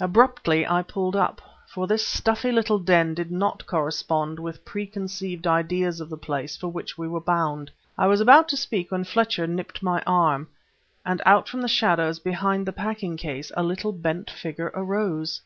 Abruptly, 0.00 0.66
I 0.66 0.82
pulled 0.82 1.14
up; 1.14 1.40
for 1.68 1.86
this 1.86 2.04
stuffy 2.04 2.50
little 2.50 2.80
den 2.80 3.14
did 3.14 3.30
not 3.30 3.64
correspond 3.64 4.40
with 4.40 4.64
pre 4.64 4.86
conceived 4.88 5.46
ideas 5.46 6.00
of 6.00 6.10
the 6.10 6.16
place 6.16 6.56
for 6.56 6.66
which 6.66 6.98
we 6.98 7.06
were 7.06 7.20
bound. 7.20 7.70
I 7.96 8.08
was 8.08 8.20
about 8.20 8.48
to 8.48 8.56
speak 8.56 8.90
when 8.90 9.04
Fletcher 9.04 9.46
nipped 9.46 9.80
my 9.80 10.02
arm 10.04 10.48
and 11.06 11.22
out 11.24 11.48
from 11.48 11.62
the 11.62 11.68
shadows 11.68 12.18
behind 12.18 12.66
the 12.66 12.72
packing 12.72 13.16
case 13.16 13.52
a 13.56 13.62
little 13.62 13.92
bent 13.92 14.30
figure 14.32 14.72
arose! 14.74 15.40